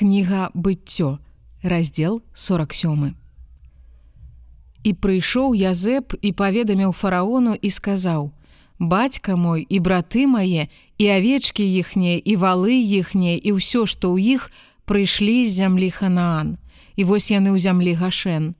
Кніга 0.00 0.48
быццё, 0.54 1.18
раздзел 1.62 2.22
47. 2.32 3.12
І 4.80 4.90
прыйшоў 4.96 5.52
Язэп 5.52 6.16
і 6.24 6.32
паведаміў 6.32 6.96
фараону 6.96 7.52
і 7.52 7.68
сказаў: 7.68 8.32
«Бацька 8.78 9.36
мой 9.36 9.66
і 9.68 9.76
браты 9.76 10.24
мае, 10.24 10.72
і 10.96 11.04
авечкі 11.04 11.60
іхнія, 11.60 12.16
і 12.16 12.36
валы 12.40 12.80
іхнія, 12.80 13.36
і 13.44 13.60
ўсё, 13.60 13.84
што 13.84 14.16
ў 14.16 14.40
іх 14.40 14.48
прыйшлі 14.88 15.44
з 15.44 15.60
зямлі 15.60 15.92
Ханаан. 15.92 16.56
І 16.96 17.04
вось 17.04 17.28
яны 17.28 17.52
ў 17.52 17.60
зямлі 17.60 17.92
гашэн. 17.92 18.56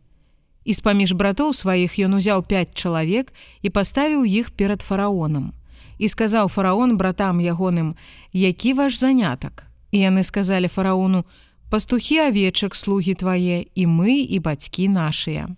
І 0.69 0.77
з-паміж 0.77 1.17
братоў 1.17 1.57
сваіх 1.57 1.97
ён 1.97 2.21
узяў 2.21 2.45
пяць 2.45 2.77
чалавек 2.77 3.33
і 3.65 3.73
паставіў 3.73 4.29
іх 4.29 4.53
перад 4.53 4.85
фараонам. 4.85 5.57
І 5.97 6.05
сказаў 6.05 6.53
фараон 6.53 7.01
братам 7.01 7.41
ягоным: 7.41 7.97
«Які 8.37 8.77
ваш 8.77 9.01
занятак? 9.01 9.70
І 9.91 9.99
яны 9.99 10.23
сказалі 10.23 10.69
фараону: 10.69 11.25
«Пастухі 11.71 12.19
авечак 12.19 12.75
слугі 12.75 13.15
твае 13.15 13.67
і 13.75 13.87
мы 13.87 14.23
і 14.23 14.39
бацькі 14.39 14.89
нашыя. 14.89 15.49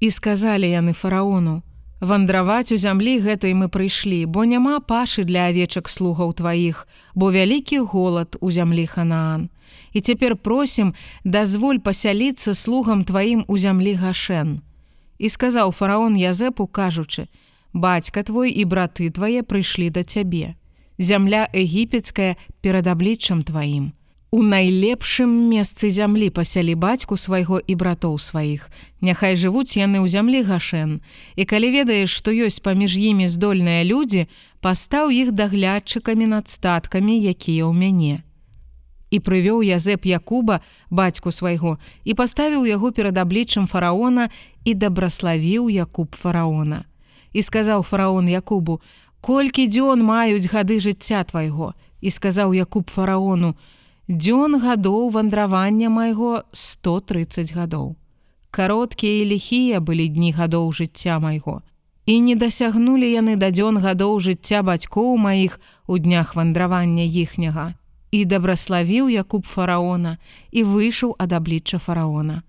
І 0.00 0.10
сказалі 0.10 0.68
яны 0.68 0.92
фараону: 0.92 1.62
«Вандраваць 2.00 2.72
у 2.72 2.76
зямлі 2.76 3.18
гэтай 3.20 3.54
мы 3.54 3.68
прыйшлі, 3.68 4.26
бо 4.26 4.44
няма 4.44 4.80
пашы 4.80 5.24
для 5.24 5.48
авечак 5.48 5.88
слугаў 5.88 6.32
тваіх, 6.36 6.86
бо 7.14 7.32
вялікі 7.32 7.78
голад 7.78 8.36
у 8.40 8.50
зямлі 8.50 8.86
Ханаан. 8.86 9.48
І 9.92 10.00
цяпер 10.00 10.36
просім, 10.36 10.94
дазволь 11.24 11.78
пасяліцца 11.78 12.54
слугам 12.54 13.04
тваім 13.04 13.44
у 13.48 13.58
зямлі 13.58 13.94
гашэн. 13.94 14.60
І 15.18 15.26
сказаў 15.28 15.72
фараон 15.72 16.14
Язэпу, 16.14 16.68
кажучы: 16.68 17.26
«Бацька 17.72 18.22
твой 18.22 18.52
і 18.52 18.64
браты 18.64 19.10
твае 19.10 19.42
прыйшлі 19.42 19.90
да 19.90 20.04
цябе. 20.04 20.57
Зямля 20.98 21.48
егіпецкая 21.54 22.36
перад 22.60 22.86
абліччам 22.86 23.42
тваім. 23.42 23.92
У 24.30 24.42
найлепшым 24.42 25.48
месцы 25.48 25.88
зямлі 25.88 26.28
пасялі 26.28 26.74
бацьку 26.74 27.16
свайго 27.16 27.62
і 27.64 27.74
братоў 27.74 28.18
сваіх. 28.18 28.68
Няхай 29.00 29.38
жывуць 29.40 29.80
яны 29.80 30.04
ў 30.04 30.06
зямлі 30.10 30.44
гашэн. 30.44 31.00
І 31.38 31.48
калі 31.48 31.72
ведаеш, 31.72 32.12
што 32.12 32.34
ёсць 32.34 32.60
паміж 32.60 32.98
імі 32.98 33.24
здольныя 33.24 33.88
людзі, 33.88 34.28
пастаў 34.60 35.08
іх 35.08 35.32
даглядчыкамі 35.32 36.28
над 36.28 36.52
статкамі, 36.52 37.16
якія 37.16 37.64
ў 37.64 37.72
мяне 37.72 38.28
і 39.10 39.20
прывёў 39.24 39.64
Язэп 39.64 40.04
Якуба 40.04 40.60
бацьку 40.90 41.32
свайго 41.32 41.78
і 42.04 42.14
паставіў 42.14 42.68
яго 42.68 42.92
перад 42.92 43.18
абліччам 43.18 43.66
фараона 43.66 44.28
і 44.64 44.74
дабраславіў 44.74 45.68
Якуб 45.72 46.16
фараона. 46.16 46.84
І 47.32 47.42
сказаў 47.42 47.82
фараон 47.82 48.28
Якубу: 48.28 48.80
«Колькі 49.20 49.66
дзён 49.66 50.02
маюць 50.02 50.50
гады 50.50 50.78
жыцця 50.80 51.24
твайго 51.24 51.74
і 52.00 52.10
сказаў 52.10 52.54
Якуб 52.54 52.90
фараону: 52.90 53.54
Дзён 54.08 54.60
гадоў 54.62 55.10
вандравання 55.10 55.90
майго 55.90 56.44
130 56.52 57.52
гадоў. 57.52 57.96
Кароткія 58.50 59.22
і 59.22 59.24
ліхія 59.24 59.80
былі 59.80 60.08
дні 60.08 60.32
гадоў 60.32 60.72
жыцця 60.72 61.18
майго. 61.18 61.62
І 62.06 62.20
не 62.20 62.34
дасягнулі 62.36 63.04
яны 63.04 63.36
да 63.36 63.50
дзён 63.52 63.84
гадоў 63.84 64.16
жыцця 64.20 64.62
бацькоў 64.62 65.16
маіх 65.20 65.60
у 65.86 65.98
днях 65.98 66.32
вандравання 66.36 67.04
іхняга 67.04 67.74
і 68.10 68.24
дабраславіў 68.24 69.12
Якуб 69.12 69.44
фараона 69.44 70.16
і 70.50 70.64
выйшаў 70.64 71.14
ад 71.18 71.32
аблічча 71.32 71.78
фараона. 71.78 72.42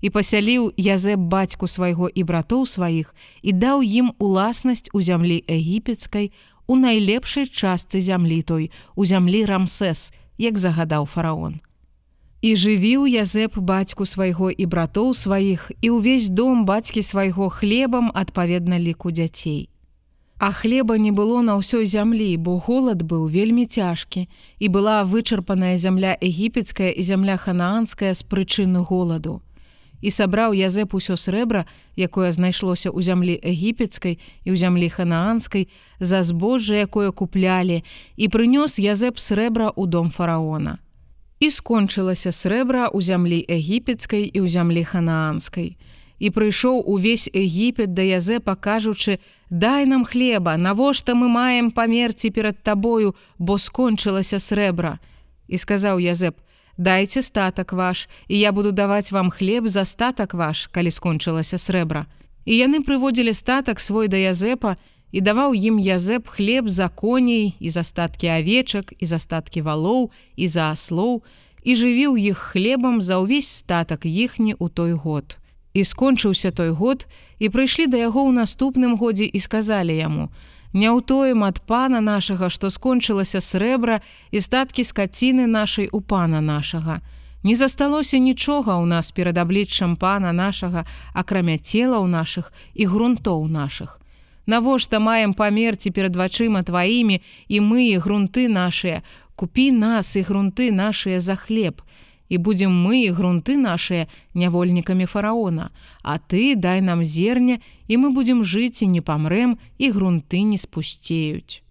І 0.00 0.10
пасяліў 0.10 0.70
Язэб 0.76 1.18
бацьку 1.18 1.66
свайго 1.66 2.06
і 2.08 2.22
братоў 2.22 2.66
сваіх 2.66 3.14
і 3.42 3.52
даў 3.52 3.82
ім 3.82 4.12
уласнасць 4.18 4.90
у 4.94 5.02
зямлі 5.02 5.42
егіпецкай 5.48 6.30
у 6.68 6.76
найлепшай 6.76 7.48
частцы 7.48 8.00
зямлі 8.00 8.42
той 8.42 8.70
у 8.94 9.04
зямлі 9.04 9.44
рамсес, 9.44 10.12
як 10.38 10.58
загадаў 10.58 11.06
фараон. 11.06 11.58
І 12.42 12.54
жывіў 12.54 13.10
Язэп 13.10 13.58
бацьку 13.58 14.06
свайго 14.06 14.50
і 14.50 14.66
братоў 14.70 15.10
сваіх 15.14 15.72
і 15.82 15.90
ўвесь 15.98 16.30
дом 16.30 16.62
бацькі 16.62 17.02
свайго 17.02 17.50
хлебам 17.50 18.14
адпаведна 18.14 18.78
ліку 18.78 19.10
дзяцей. 19.10 19.66
А 20.38 20.52
хлеба 20.52 20.94
не 21.02 21.10
было 21.10 21.42
на 21.42 21.58
ўсёй 21.58 21.82
зямлі, 21.82 22.38
бо 22.38 22.62
голад 22.62 23.02
быў 23.02 23.26
вельмі 23.26 23.66
цяжкі 23.66 24.30
і 24.62 24.66
была 24.70 25.02
вычарпаная 25.02 25.74
зямля 25.82 26.14
егіпецкая 26.14 26.94
і 26.94 27.02
зямля 27.02 27.34
ханаанская 27.34 28.14
з 28.14 28.22
прычыны 28.22 28.86
голаду. 28.86 29.42
І 30.00 30.10
сабраў 30.10 30.54
Язэп 30.54 30.94
усё 30.94 31.18
срэбра, 31.18 31.66
якое 31.96 32.30
знайшлося 32.32 32.90
ў 32.90 33.02
зямлі 33.02 33.34
егіпецкай 33.42 34.18
і 34.44 34.48
ў 34.52 34.56
зямлі 34.56 34.88
ханаанскай 34.88 35.68
за 36.00 36.22
збожжа, 36.22 36.86
якое 36.86 37.10
куплялі, 37.10 37.82
і 38.16 38.24
прынёс 38.28 38.78
Язэп 38.78 39.18
срэбра 39.18 39.74
ў 39.74 39.86
дом 39.86 40.10
фараона. 40.10 40.78
І 41.38 41.50
скончылася 41.50 42.30
срэбра 42.30 42.90
ў 42.90 42.98
зямлі 43.02 43.42
егіпецкай 43.46 44.26
і 44.30 44.38
ў 44.42 44.46
зямлі 44.46 44.82
ханаанскай 44.86 45.78
і 46.18 46.30
прыйшоў 46.34 46.82
увесь 46.82 47.30
Егіпет 47.32 47.94
да 47.94 48.02
Язэпа 48.02 48.56
кажучы: 48.56 49.18
Дай 49.50 49.86
нам 49.86 50.04
хлеба, 50.04 50.56
навошта 50.56 51.14
мы 51.14 51.28
маем 51.28 51.70
памерці 51.70 52.30
перад 52.30 52.62
табою, 52.62 53.14
бо 53.38 53.58
скончылася 53.58 54.38
срэбра. 54.38 54.98
І 55.48 55.56
сказаў 55.56 55.98
Язэп: 55.98 56.36
Дайце 56.78 57.22
статак 57.22 57.72
ваш, 57.72 58.08
і 58.28 58.38
я 58.38 58.52
буду 58.52 58.72
даваць 58.72 59.12
вам 59.12 59.30
хлеб 59.30 59.68
за 59.68 59.84
статак 59.84 60.34
ваш, 60.34 60.70
калі 60.70 60.94
скончылася 60.94 61.58
срэбра. 61.58 62.06
І 62.46 62.54
яны 62.54 62.86
прыводзілі 62.86 63.34
статак 63.34 63.82
свой 63.82 64.06
да 64.06 64.16
Язэпа 64.16 64.78
і 65.10 65.18
даваў 65.18 65.58
ім 65.58 65.82
Язэп 65.82 66.30
хлеб 66.30 66.70
за 66.70 66.86
коней 66.88 67.58
і 67.58 67.68
за 67.70 67.82
статкі 67.82 68.30
авечак 68.30 68.94
і 68.94 69.04
за 69.10 69.18
статкі 69.18 69.66
валоў 69.66 70.14
і 70.38 70.46
за 70.46 70.70
аслоў, 70.70 71.26
і 71.66 71.74
жывіў 71.74 72.14
іх 72.14 72.38
хлебам 72.54 73.02
за 73.02 73.18
ўвесь 73.18 73.50
статак 73.50 74.06
іхні 74.06 74.54
ў 74.54 74.70
той 74.70 74.94
год. 74.94 75.42
І 75.74 75.82
скончыўся 75.82 76.54
той 76.54 76.70
год 76.70 77.10
і 77.42 77.50
прыйшлі 77.50 77.90
да 77.90 77.98
яго 78.06 78.22
ў 78.22 78.38
наступным 78.38 78.94
годзе 78.94 79.26
і 79.26 79.38
сказалі 79.42 79.98
яму: 79.98 80.30
«Не 80.72 80.92
ўтоем 80.92 81.44
ад 81.44 81.60
пана 81.64 82.00
нашага, 82.00 82.52
што 82.52 82.68
скончылася 82.68 83.40
срэбра 83.40 84.00
і 84.30 84.40
статкі 84.40 84.84
скаціны 84.84 85.46
нашай 85.48 85.88
у 85.92 86.00
пана 86.00 86.40
нашага. 86.40 87.00
Не 87.42 87.54
засталося 87.54 88.18
нічога 88.18 88.76
ў 88.76 88.84
нас 88.84 89.08
перад 89.14 89.38
абліччам 89.38 89.96
пана 89.96 90.32
нашага, 90.32 90.84
акрамя 91.14 91.56
целаў 91.56 92.04
нашых 92.04 92.52
і 92.74 92.84
грунтоў 92.84 93.48
нашых. 93.48 93.96
Навошта 94.48 94.98
маем 94.98 95.32
памерці 95.32 95.90
перад 95.92 96.16
вачыма 96.16 96.64
тваімі 96.64 97.20
і 97.48 97.56
мы 97.60 97.88
і 97.92 98.00
грунты 98.00 98.48
нашыя, 98.48 99.04
купі 99.36 99.72
нас 99.72 100.16
і 100.16 100.24
грунты 100.24 100.72
нашыя 100.72 101.20
за 101.20 101.36
хлеб, 101.36 101.80
і 102.28 102.38
будзем 102.38 102.72
мы 102.72 103.04
і 103.04 103.10
грунты 103.10 103.56
нашыя 103.56 104.06
нявольнікамі 104.34 105.06
фараона, 105.06 105.70
А 106.02 106.18
ты 106.18 106.54
дай 106.56 106.80
нам 106.80 107.04
зерня 107.04 107.58
і 107.88 107.96
мы 107.96 108.10
будзем 108.10 108.44
жыць 108.44 108.82
і 108.82 108.86
не 108.86 109.00
памрэм 109.00 109.58
і 109.78 109.90
грунты 109.90 110.42
не 110.42 110.58
спусцеюць. 110.58 111.62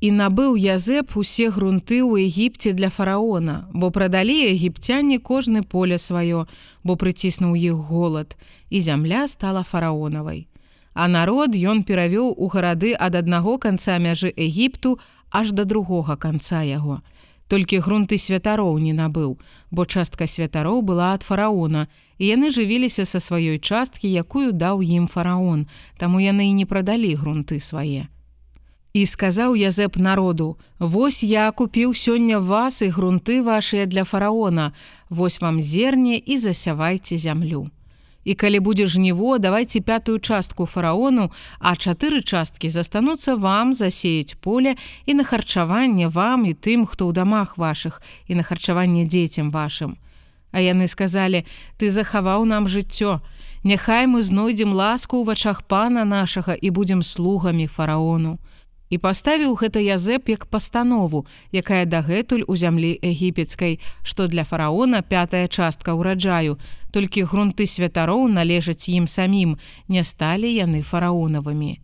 І 0.00 0.10
набыў 0.10 0.56
Язэп 0.56 1.12
усе 1.16 1.50
грунты 1.50 2.00
ў 2.00 2.24
Егіпце 2.24 2.72
для 2.72 2.88
фараона, 2.88 3.68
бо 3.72 3.90
прадалі 3.90 4.48
егіпцяне 4.48 5.18
кожны 5.18 5.62
поле 5.62 5.98
сваё, 5.98 6.48
бо 6.84 6.96
прыціснуў 6.96 7.54
іх 7.54 7.76
голад, 7.92 8.36
і 8.70 8.80
зямля 8.80 9.28
стала 9.28 9.62
фараонавай. 9.62 10.48
А 10.94 11.06
народ 11.08 11.52
ён 11.54 11.84
перавёў 11.84 12.32
у 12.32 12.48
гарады 12.48 12.96
ад 12.98 13.14
аднаго 13.14 13.58
канца 13.58 14.00
мяжы 14.00 14.32
Егіпту 14.32 14.98
аж 15.30 15.52
да 15.52 15.64
другога 15.64 16.16
канца 16.16 16.64
яго 16.64 17.04
толькі 17.50 17.82
грунты 17.82 18.14
святароў 18.14 18.78
не 18.78 18.94
набыў, 18.94 19.34
бо 19.74 19.84
частка 19.84 20.30
святароў 20.30 20.86
была 20.86 21.10
ад 21.18 21.26
фараона, 21.26 21.88
і 22.18 22.30
яны 22.30 22.54
жывіліся 22.54 23.02
са 23.02 23.18
сваёй 23.18 23.58
часткі, 23.58 24.06
якую 24.06 24.54
даў 24.54 24.86
ім 24.86 25.10
фараон, 25.10 25.66
таму 25.98 26.22
яны 26.22 26.46
і 26.46 26.54
не 26.54 26.66
прадалі 26.70 27.10
грунты 27.18 27.58
свае. 27.58 28.06
І 28.92 29.06
сказаў 29.06 29.54
Язэп 29.54 29.98
народу: 29.98 30.58
«Вось 30.78 31.22
я 31.22 31.50
купіў 31.50 31.94
сёння 31.94 32.38
вас 32.38 32.82
і 32.82 32.90
грунты 32.90 33.42
вашыя 33.42 33.86
для 33.86 34.04
фараона, 34.04 34.72
Вось 35.10 35.40
вам 35.40 35.60
зерне 35.60 36.16
і 36.18 36.38
засявайце 36.38 37.18
зямлю. 37.18 37.66
І 38.24 38.34
калі 38.34 38.60
будзе 38.60 38.86
жніво, 38.86 39.38
давайте 39.38 39.80
пятую 39.80 40.20
частку 40.20 40.66
фараону, 40.66 41.30
а 41.58 41.72
чатыры 41.72 42.20
часткі 42.20 42.68
застануцца 42.68 43.36
вам 43.36 43.72
засеяць 43.74 44.36
поле 44.40 44.76
і 45.06 45.14
на 45.14 45.24
харчаванне 45.24 46.08
вам 46.08 46.44
і 46.44 46.52
тым, 46.52 46.84
хто 46.84 47.08
ў 47.08 47.12
дамах 47.16 47.56
вашых 47.56 48.04
і 48.28 48.36
на 48.36 48.42
харчаванне 48.42 49.08
дзецям 49.08 49.48
вашым. 49.48 49.96
А 50.52 50.60
яны 50.60 50.84
сказалі: 50.88 51.46
«Ты 51.78 51.88
захаваў 51.88 52.44
нам 52.44 52.68
жыццё. 52.68 53.24
Няхай 53.64 54.06
мы 54.06 54.20
знойдзем 54.20 54.72
ласку 54.72 55.20
ў 55.20 55.24
вачах 55.24 55.62
пана 55.64 56.04
нашага 56.04 56.52
і 56.52 56.68
будзем 56.70 57.02
слугамі 57.02 57.66
фараону 57.66 58.36
і 58.90 58.98
паставіў 58.98 59.54
гэта 59.54 59.78
язэп 59.78 60.28
як 60.28 60.46
пастанову, 60.50 61.26
якая 61.54 61.86
дагэтуль 61.86 62.44
у 62.46 62.56
зямлі 62.58 62.98
егіпецкай, 63.02 63.78
што 64.02 64.26
для 64.26 64.44
фараона 64.44 65.02
пятая 65.02 65.46
частка 65.48 65.94
ўраджаю, 65.94 66.58
толькі 66.90 67.24
грунты 67.30 67.70
святароў 67.70 68.26
належаць 68.28 68.90
ім 68.90 69.06
самім, 69.06 69.56
не 69.88 70.02
сталі 70.04 70.50
яны 70.50 70.82
фараонавымі. 70.82 71.78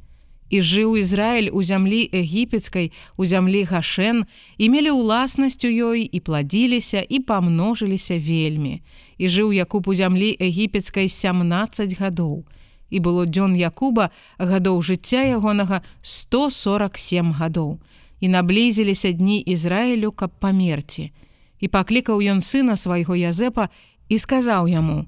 І 0.50 0.62
жыў 0.62 0.94
Ізраіль 1.02 1.50
у 1.50 1.62
зямлі 1.62 2.06
егіпецкай, 2.14 2.92
у 3.18 3.26
зямлі 3.26 3.66
гашэн, 3.66 4.26
і 4.58 4.64
мелі 4.70 4.94
ўласнасць 4.94 5.66
у 5.66 5.70
ёй 5.70 6.06
і 6.06 6.18
пладзіліся 6.22 7.02
і 7.02 7.18
памножыліся 7.26 8.18
вельмі. 8.18 8.82
І 9.18 9.26
жыў 9.26 9.50
Якуб 9.50 9.90
у 9.90 9.94
зямлі 9.94 10.36
егіпецкай 10.38 11.10
17 11.10 11.98
гадоў. 11.98 12.46
І 12.90 13.00
было 13.00 13.26
дзён 13.26 13.58
Якуба 13.58 14.10
гадоў 14.38 14.82
жыцця 14.82 15.26
ягонага 15.26 15.82
147 16.02 17.32
гадоў. 17.32 17.78
І 18.20 18.28
наблізіліся 18.28 19.12
дні 19.12 19.40
Ізраілю, 19.40 20.12
каб 20.12 20.30
памерці. 20.40 21.12
І 21.60 21.66
паклікаў 21.68 22.22
ён 22.22 22.40
сына 22.40 22.76
свайго 22.76 23.16
Язэпа 23.16 23.68
і 24.08 24.18
сказаў 24.18 24.68
яму: 24.68 25.04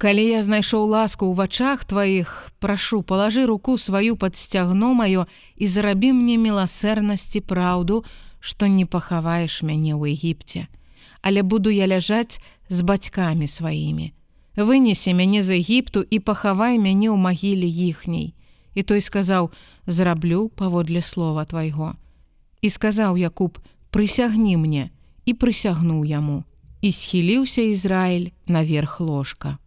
Калі 0.00 0.24
я 0.24 0.40
знайшоў 0.42 0.88
ласку 0.88 1.28
ў 1.28 1.36
вачах 1.36 1.84
тваіх, 1.84 2.48
прашу, 2.56 3.04
палажы 3.04 3.44
руку 3.44 3.76
сваю 3.76 4.16
пад 4.16 4.32
сцягно 4.32 4.96
маё 4.96 5.28
і 5.60 5.66
зарабі 5.68 6.16
мне 6.16 6.40
міласэрнасці 6.40 7.44
праўду, 7.44 8.00
што 8.40 8.64
не 8.64 8.88
пахаваеш 8.88 9.60
мяне 9.60 9.92
ў 9.92 10.16
Егіпце. 10.16 10.72
Але 11.20 11.44
буду 11.44 11.68
я 11.68 11.84
ляжаць 11.84 12.40
з 12.72 12.80
бацькамі 12.80 13.44
сваімі. 13.44 14.16
Вынесе 14.56 15.14
мяне 15.14 15.42
з 15.42 15.58
Егіпту 15.62 16.02
і 16.10 16.18
пахавай 16.18 16.78
мяне 16.78 17.10
ў 17.10 17.16
магіле 17.16 17.66
іхняй. 17.66 18.34
І 18.74 18.82
той 18.82 19.00
сказаў: 19.00 19.50
«Зраблю 19.86 20.48
паводле 20.48 21.02
слова 21.02 21.44
твайго. 21.44 21.94
І 22.62 22.70
сказаў 22.70 23.16
Якуб: 23.16 23.58
«Прысягні 23.90 24.56
мне 24.56 24.90
і 25.26 25.34
прысягнуў 25.34 26.04
яму. 26.04 26.44
І 26.80 26.92
схіліўся 26.92 27.62
Ізраіль 27.62 28.30
наверх 28.46 29.00
ложка. 29.00 29.58